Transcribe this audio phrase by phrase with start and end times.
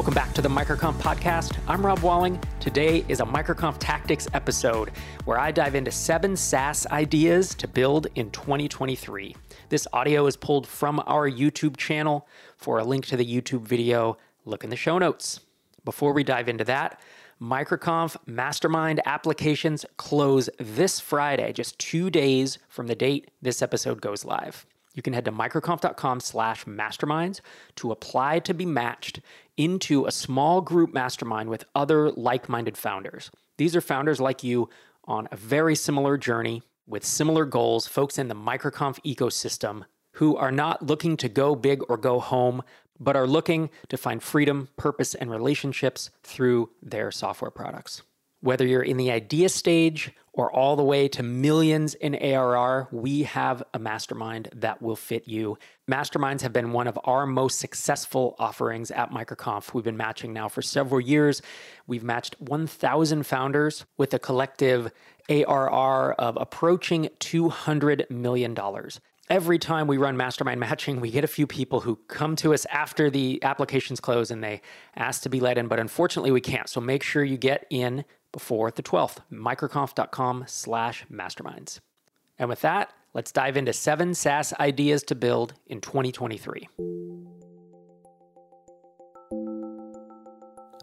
[0.00, 1.58] Welcome back to the Microconf podcast.
[1.68, 2.40] I'm Rob Walling.
[2.58, 4.92] Today is a Microconf Tactics episode
[5.26, 9.36] where I dive into seven SaaS ideas to build in 2023.
[9.68, 12.26] This audio is pulled from our YouTube channel.
[12.56, 14.16] For a link to the YouTube video,
[14.46, 15.40] look in the show notes.
[15.84, 16.98] Before we dive into that,
[17.38, 24.24] Microconf Mastermind applications close this Friday, just two days from the date this episode goes
[24.24, 24.64] live.
[24.94, 27.40] You can head to microconf.com slash masterminds
[27.76, 29.20] to apply to be matched
[29.56, 33.30] into a small group mastermind with other like minded founders.
[33.56, 34.68] These are founders like you
[35.04, 39.84] on a very similar journey with similar goals, folks in the microconf ecosystem
[40.14, 42.62] who are not looking to go big or go home,
[42.98, 48.02] but are looking to find freedom, purpose, and relationships through their software products.
[48.40, 53.24] Whether you're in the idea stage or all the way to millions in ARR, we
[53.24, 55.58] have a mastermind that will fit you.
[55.90, 59.74] Masterminds have been one of our most successful offerings at MicroConf.
[59.74, 61.42] We've been matching now for several years.
[61.86, 64.92] We've matched 1,000 founders with a collective
[65.28, 68.54] ARR of approaching $200 million
[69.30, 72.66] every time we run mastermind matching, we get a few people who come to us
[72.66, 74.60] after the applications close and they
[74.96, 76.68] ask to be let in, but unfortunately we can't.
[76.68, 81.80] So make sure you get in before the 12th, microconf.com slash masterminds.
[82.38, 86.68] And with that, let's dive into seven SaaS ideas to build in 2023.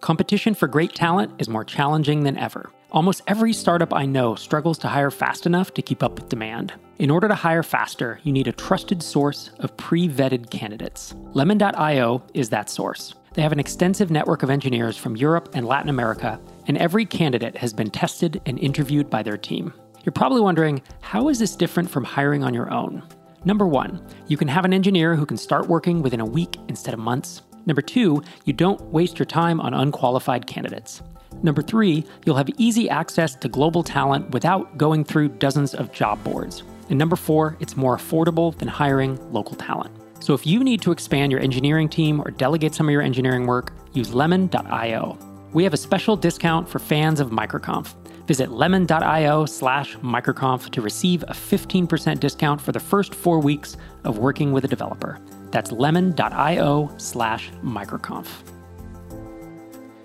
[0.00, 2.70] Competition for great talent is more challenging than ever.
[2.92, 6.72] Almost every startup I know struggles to hire fast enough to keep up with demand.
[6.98, 11.14] In order to hire faster, you need a trusted source of pre vetted candidates.
[11.32, 13.14] Lemon.io is that source.
[13.34, 17.56] They have an extensive network of engineers from Europe and Latin America, and every candidate
[17.56, 19.72] has been tested and interviewed by their team.
[20.04, 23.02] You're probably wondering how is this different from hiring on your own?
[23.44, 26.94] Number one, you can have an engineer who can start working within a week instead
[26.94, 27.42] of months.
[27.66, 31.02] Number two, you don't waste your time on unqualified candidates.
[31.42, 36.22] Number three, you'll have easy access to global talent without going through dozens of job
[36.24, 36.62] boards.
[36.88, 39.94] And number four, it's more affordable than hiring local talent.
[40.20, 43.46] So if you need to expand your engineering team or delegate some of your engineering
[43.46, 45.35] work, use lemon.io.
[45.56, 47.94] We have a special discount for fans of MicroConf.
[48.26, 54.18] Visit lemon.io slash microconf to receive a 15% discount for the first four weeks of
[54.18, 55.18] working with a developer.
[55.52, 58.26] That's lemon.io slash microconf.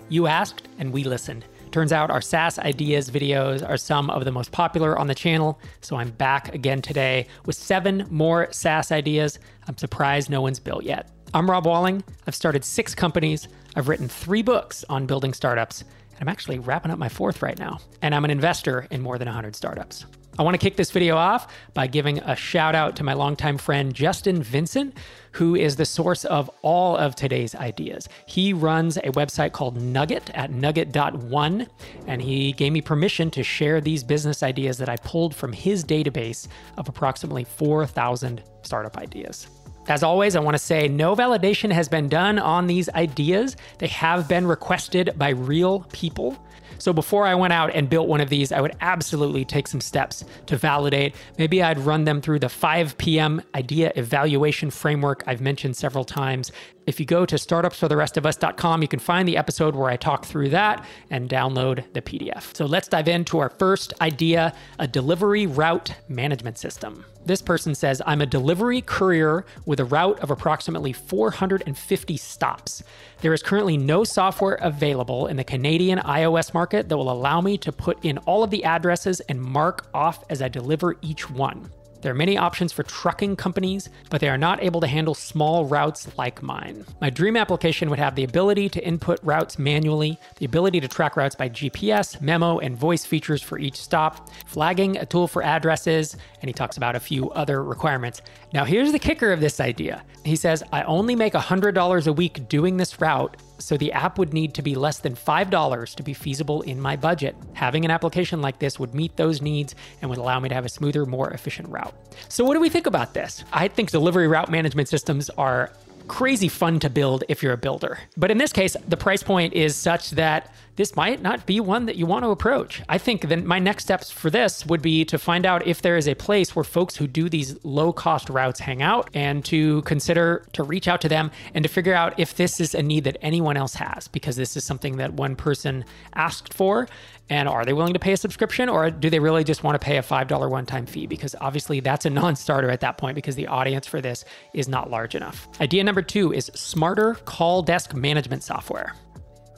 [0.08, 1.44] You asked, and we listened.
[1.70, 5.60] Turns out our SaaS ideas videos are some of the most popular on the channel,
[5.82, 10.84] so I'm back again today with seven more SaaS ideas I'm surprised no one's built
[10.84, 11.10] yet.
[11.34, 12.04] I'm Rob Walling.
[12.26, 13.48] I've started six companies.
[13.74, 17.58] I've written three books on building startups, and I'm actually wrapping up my fourth right
[17.58, 17.78] now.
[18.02, 20.04] And I'm an investor in more than 100 startups.
[20.38, 23.56] I want to kick this video off by giving a shout out to my longtime
[23.56, 24.94] friend Justin Vincent,
[25.32, 28.10] who is the source of all of today's ideas.
[28.26, 31.66] He runs a website called Nugget at nugget.one,
[32.06, 35.82] and he gave me permission to share these business ideas that I pulled from his
[35.82, 39.46] database of approximately 4,000 startup ideas.
[39.88, 43.56] As always, I want to say no validation has been done on these ideas.
[43.78, 46.38] They have been requested by real people.
[46.78, 49.80] So before I went out and built one of these, I would absolutely take some
[49.80, 51.14] steps to validate.
[51.38, 53.42] Maybe I'd run them through the 5 p.m.
[53.54, 56.50] idea evaluation framework I've mentioned several times.
[56.84, 60.84] If you go to startupsfortherestofus.com, you can find the episode where I talk through that
[61.10, 62.56] and download the PDF.
[62.56, 67.04] So let's dive into our first idea a delivery route management system.
[67.24, 72.82] This person says, I'm a delivery courier with a route of approximately 450 stops.
[73.20, 77.56] There is currently no software available in the Canadian iOS market that will allow me
[77.58, 81.70] to put in all of the addresses and mark off as I deliver each one.
[82.02, 85.64] There are many options for trucking companies, but they are not able to handle small
[85.66, 86.84] routes like mine.
[87.00, 91.16] My dream application would have the ability to input routes manually, the ability to track
[91.16, 96.16] routes by GPS, memo, and voice features for each stop, flagging a tool for addresses,
[96.40, 98.20] and he talks about a few other requirements.
[98.52, 100.02] Now, here's the kicker of this idea.
[100.24, 104.32] He says, I only make $100 a week doing this route, so the app would
[104.32, 107.36] need to be less than $5 to be feasible in my budget.
[107.54, 110.64] Having an application like this would meet those needs and would allow me to have
[110.64, 111.94] a smoother, more efficient route.
[112.28, 113.44] So, what do we think about this?
[113.52, 115.72] I think delivery route management systems are
[116.08, 117.98] crazy fun to build if you're a builder.
[118.16, 121.86] But in this case, the price point is such that this might not be one
[121.86, 122.82] that you want to approach.
[122.88, 125.96] I think then my next steps for this would be to find out if there
[125.96, 129.82] is a place where folks who do these low cost routes hang out and to
[129.82, 133.04] consider to reach out to them and to figure out if this is a need
[133.04, 135.84] that anyone else has because this is something that one person
[136.14, 136.88] asked for
[137.28, 139.84] and are they willing to pay a subscription or do they really just want to
[139.84, 141.06] pay a $5 one time fee?
[141.06, 144.68] Because obviously that's a non starter at that point because the audience for this is
[144.68, 145.48] not large enough.
[145.60, 148.94] Idea number two is smarter call desk management software.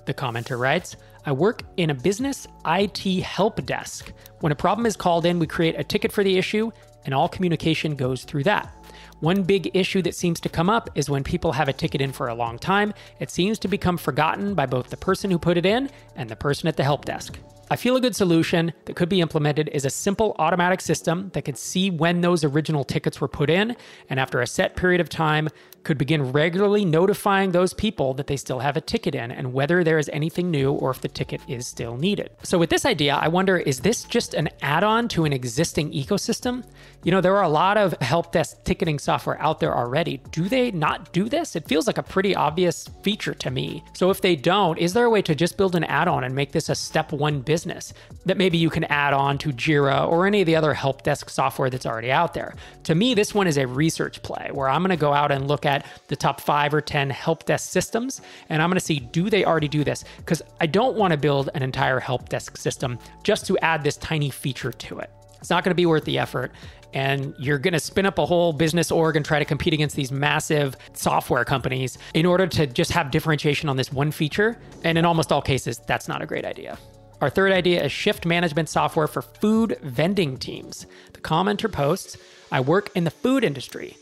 [0.06, 0.96] The commenter writes,
[1.26, 4.12] I work in a business IT help desk.
[4.40, 6.70] When a problem is called in, we create a ticket for the issue,
[7.04, 8.72] and all communication goes through that.
[9.20, 12.12] One big issue that seems to come up is when people have a ticket in
[12.12, 15.56] for a long time, it seems to become forgotten by both the person who put
[15.56, 17.38] it in and the person at the help desk.
[17.70, 21.46] I feel a good solution that could be implemented is a simple automatic system that
[21.46, 23.74] could see when those original tickets were put in,
[24.10, 25.48] and after a set period of time,
[25.84, 29.84] could begin regularly notifying those people that they still have a ticket in and whether
[29.84, 32.30] there is anything new or if the ticket is still needed.
[32.42, 35.92] So, with this idea, I wonder is this just an add on to an existing
[35.92, 36.64] ecosystem?
[37.04, 40.22] You know, there are a lot of help desk ticketing software out there already.
[40.30, 41.54] Do they not do this?
[41.54, 43.84] It feels like a pretty obvious feature to me.
[43.92, 46.34] So, if they don't, is there a way to just build an add on and
[46.34, 47.92] make this a step one business
[48.24, 51.28] that maybe you can add on to Jira or any of the other help desk
[51.28, 52.54] software that's already out there?
[52.84, 55.46] To me, this one is a research play where I'm going to go out and
[55.46, 55.73] look at
[56.08, 59.44] the top five or 10 help desk systems and I'm going to see do they
[59.44, 60.04] already do this?
[60.18, 63.96] Because I don't want to build an entire help desk system just to add this
[63.96, 65.10] tiny feature to it.
[65.40, 66.52] It's not going to be worth the effort
[66.94, 69.96] and you're going to spin up a whole business org and try to compete against
[69.96, 74.56] these massive software companies in order to just have differentiation on this one feature.
[74.84, 76.78] And in almost all cases, that's not a great idea.
[77.20, 80.86] Our third idea is shift management software for food vending teams.
[81.12, 82.16] The commenter posts
[82.52, 83.96] I work in the food industry.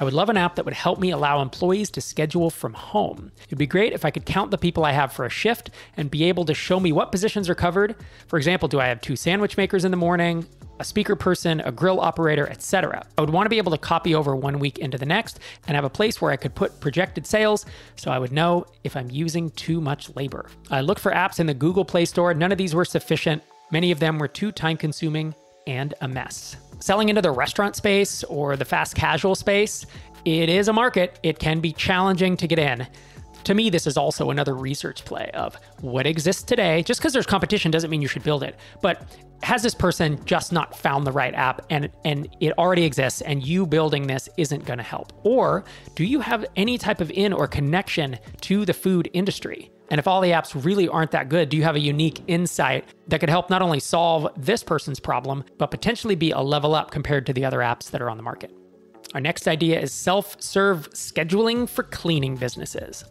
[0.00, 3.32] I would love an app that would help me allow employees to schedule from home.
[3.46, 6.10] It'd be great if I could count the people I have for a shift and
[6.10, 7.96] be able to show me what positions are covered.
[8.28, 10.46] For example, do I have two sandwich makers in the morning,
[10.78, 13.04] a speaker person, a grill operator, etc.
[13.16, 15.74] I would want to be able to copy over one week into the next and
[15.74, 17.66] have a place where I could put projected sales
[17.96, 20.48] so I would know if I'm using too much labor.
[20.70, 22.32] I looked for apps in the Google Play Store.
[22.34, 23.42] None of these were sufficient.
[23.72, 25.34] Many of them were too time consuming
[25.66, 26.56] and a mess.
[26.80, 29.84] Selling into the restaurant space or the fast casual space,
[30.24, 31.18] it is a market.
[31.22, 32.86] It can be challenging to get in.
[33.44, 36.82] To me, this is also another research play of what exists today.
[36.82, 38.56] Just because there's competition doesn't mean you should build it.
[38.82, 39.02] But
[39.42, 43.46] has this person just not found the right app and and it already exists and
[43.46, 45.12] you building this isn't going to help?
[45.24, 45.64] Or
[45.94, 49.70] do you have any type of in or connection to the food industry?
[49.90, 52.84] And if all the apps really aren't that good, do you have a unique insight
[53.06, 56.90] that could help not only solve this person's problem, but potentially be a level up
[56.90, 58.54] compared to the other apps that are on the market?
[59.14, 63.04] Our next idea is self serve scheduling for cleaning businesses.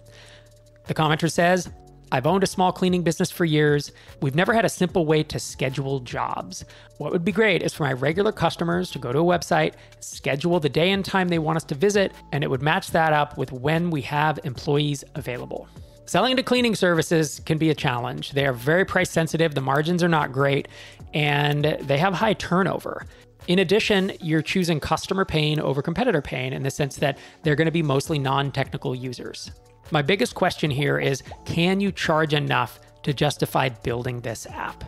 [0.86, 1.70] The commenter says,
[2.12, 3.92] I've owned a small cleaning business for years.
[4.22, 6.64] We've never had a simple way to schedule jobs.
[7.00, 10.60] What would be great is for my regular customers to go to a website, schedule
[10.60, 13.38] the day and time they want us to visit, and it would match that up
[13.38, 15.68] with when we have employees available.
[16.06, 18.32] Selling to cleaning services can be a challenge.
[18.32, 20.70] They are very price sensitive, the margins are not great,
[21.14, 23.06] and they have high turnover.
[23.48, 27.66] In addition, you're choosing customer pain over competitor pain in the sense that they're going
[27.66, 29.52] to be mostly non technical users.
[29.90, 34.84] My biggest question here is can you charge enough to justify building this app?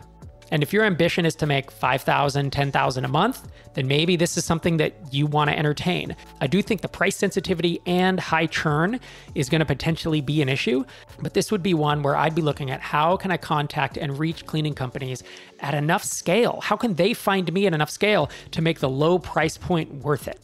[0.50, 4.44] And if your ambition is to make 5,000, 10,000 a month, then maybe this is
[4.44, 6.16] something that you want to entertain.
[6.40, 8.98] I do think the price sensitivity and high churn
[9.34, 10.84] is going to potentially be an issue,
[11.20, 14.18] but this would be one where I'd be looking at how can I contact and
[14.18, 15.22] reach cleaning companies
[15.60, 16.60] at enough scale?
[16.62, 20.26] How can they find me at enough scale to make the low price point worth
[20.26, 20.40] it?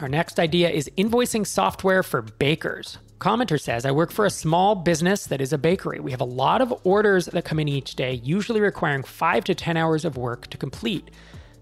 [0.00, 2.98] Our next idea is invoicing software for bakers.
[3.18, 6.00] Commenter says, I work for a small business that is a bakery.
[6.00, 9.54] We have a lot of orders that come in each day, usually requiring five to
[9.54, 11.10] 10 hours of work to complete.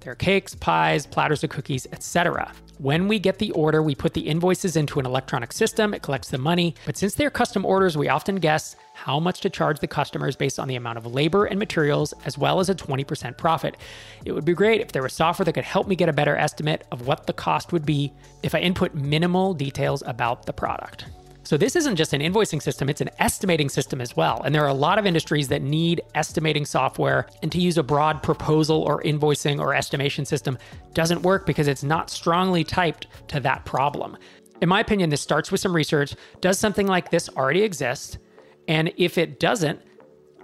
[0.01, 2.53] There are cakes, pies, platters of cookies, etc.
[2.79, 6.31] When we get the order, we put the invoices into an electronic system, it collects
[6.31, 6.75] the money.
[6.87, 10.59] But since they're custom orders, we often guess how much to charge the customers based
[10.59, 13.77] on the amount of labor and materials, as well as a 20% profit.
[14.25, 16.37] It would be great if there was software that could help me get a better
[16.37, 21.05] estimate of what the cost would be if I input minimal details about the product.
[21.45, 24.43] So this isn't just an invoicing system, it's an estimating system as well.
[24.43, 27.27] And there are a lot of industries that need estimating software.
[27.43, 30.57] And to use a broad proposal or invoicing or estimation system
[30.95, 34.17] doesn't work because it's not strongly typed to that problem.
[34.61, 36.15] In my opinion, this starts with some research.
[36.41, 38.19] Does something like this already exist?
[38.69, 39.81] And if it doesn't,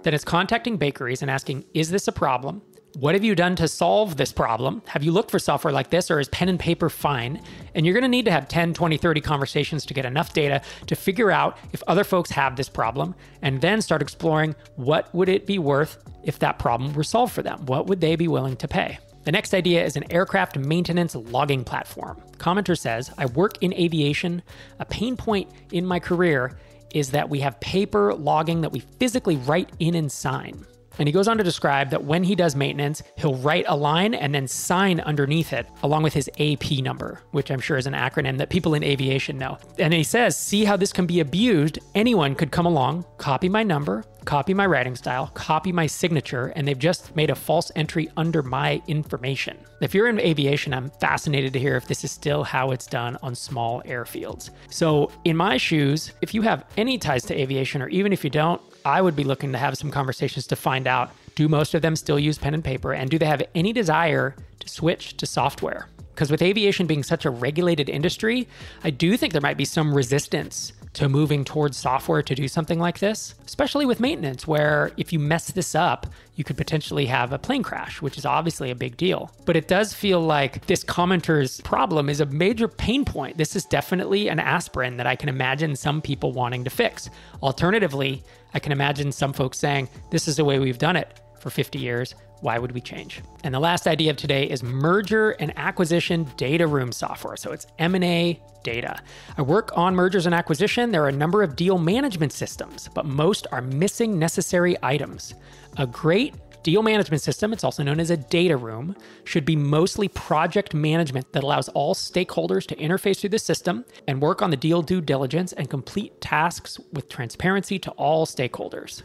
[0.03, 2.61] then it's contacting bakeries and asking, is this a problem?
[2.95, 4.81] What have you done to solve this problem?
[4.87, 7.39] Have you looked for software like this or is pen and paper fine?
[7.75, 10.61] And you're going to need to have 10, 20, 30 conversations to get enough data
[10.87, 15.29] to figure out if other folks have this problem and then start exploring what would
[15.29, 17.63] it be worth if that problem were solved for them?
[17.67, 18.97] What would they be willing to pay?
[19.23, 22.19] The next idea is an aircraft maintenance logging platform.
[22.37, 24.41] Commenter says, I work in aviation.
[24.79, 26.57] A pain point in my career
[26.95, 30.65] is that we have paper logging that we physically write in and sign.
[30.99, 34.13] And he goes on to describe that when he does maintenance, he'll write a line
[34.13, 37.93] and then sign underneath it, along with his AP number, which I'm sure is an
[37.93, 39.57] acronym that people in aviation know.
[39.77, 41.79] And he says, see how this can be abused?
[41.95, 46.67] Anyone could come along, copy my number, copy my writing style, copy my signature, and
[46.67, 49.57] they've just made a false entry under my information.
[49.81, 53.17] If you're in aviation, I'm fascinated to hear if this is still how it's done
[53.23, 54.51] on small airfields.
[54.69, 58.29] So, in my shoes, if you have any ties to aviation, or even if you
[58.29, 61.81] don't, I would be looking to have some conversations to find out do most of
[61.81, 65.25] them still use pen and paper, and do they have any desire to switch to
[65.25, 65.87] software?
[66.19, 68.45] Because with aviation being such a regulated industry,
[68.83, 72.77] I do think there might be some resistance to moving towards software to do something
[72.77, 77.31] like this, especially with maintenance, where if you mess this up, you could potentially have
[77.31, 79.31] a plane crash, which is obviously a big deal.
[79.45, 83.37] But it does feel like this commenter's problem is a major pain point.
[83.37, 87.09] This is definitely an aspirin that I can imagine some people wanting to fix.
[87.41, 91.49] Alternatively, I can imagine some folks saying, This is the way we've done it for
[91.49, 92.15] 50 years.
[92.41, 93.21] Why would we change?
[93.43, 97.35] And the last idea of today is merger and acquisition data room software.
[97.37, 99.01] So it's M&A data.
[99.37, 100.91] I work on mergers and acquisition.
[100.91, 105.33] There are a number of deal management systems, but most are missing necessary items.
[105.77, 108.93] A great Deal management system, it's also known as a data room,
[109.23, 114.21] should be mostly project management that allows all stakeholders to interface through the system and
[114.21, 119.03] work on the deal due diligence and complete tasks with transparency to all stakeholders.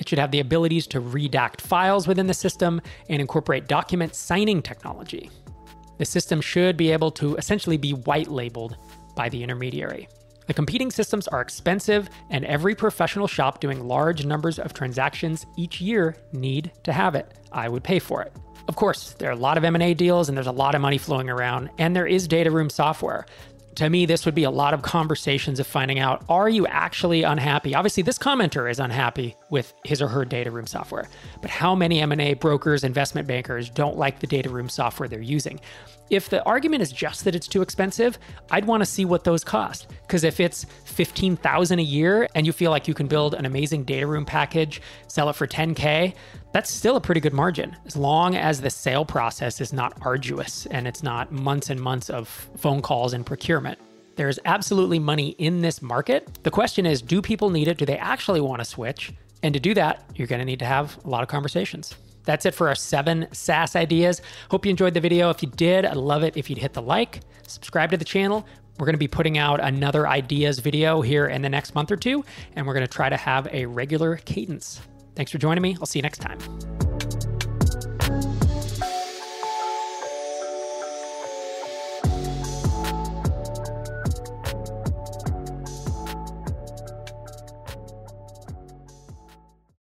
[0.00, 4.62] It should have the abilities to redact files within the system and incorporate document signing
[4.62, 5.30] technology.
[5.98, 8.78] The system should be able to essentially be white labeled
[9.14, 10.08] by the intermediary.
[10.46, 15.80] The competing systems are expensive, and every professional shop doing large numbers of transactions each
[15.80, 17.34] year need to have it.
[17.52, 18.32] I would pay for it.
[18.66, 20.98] Of course, there are a lot of M&A deals and there's a lot of money
[20.98, 23.26] flowing around, and there is data room software
[23.76, 27.22] to me, this would be a lot of conversations of finding out are you actually
[27.22, 27.74] unhappy?
[27.74, 31.08] Obviously, this commenter is unhappy with his or her data room software,
[31.40, 35.60] but how many M&A brokers, investment bankers don't like the data room software they're using?
[36.10, 38.18] If the argument is just that it's too expensive,
[38.50, 39.86] I'd want to see what those cost.
[40.02, 43.84] Because if it's 15,000 a year and you feel like you can build an amazing
[43.84, 46.14] data room package, sell it for 10K,
[46.52, 50.66] that's still a pretty good margin as long as the sale process is not arduous
[50.66, 53.78] and it's not months and months of phone calls and procurement.
[54.16, 56.42] There's absolutely money in this market.
[56.42, 57.78] The question is do people need it?
[57.78, 59.12] Do they actually want to switch?
[59.44, 61.94] And to do that, you're going to need to have a lot of conversations.
[62.24, 64.22] That's it for our seven SaaS ideas.
[64.50, 65.30] Hope you enjoyed the video.
[65.30, 68.46] If you did, I'd love it if you'd hit the like, subscribe to the channel.
[68.78, 71.96] We're going to be putting out another ideas video here in the next month or
[71.96, 72.24] two,
[72.56, 74.80] and we're going to try to have a regular cadence.
[75.14, 75.76] Thanks for joining me.
[75.80, 76.89] I'll see you next time.